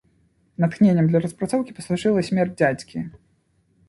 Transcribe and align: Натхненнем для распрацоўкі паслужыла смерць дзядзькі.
Натхненнем 0.63 1.09
для 1.11 1.19
распрацоўкі 1.25 1.75
паслужыла 1.79 2.23
смерць 2.31 2.57
дзядзькі. 2.63 3.03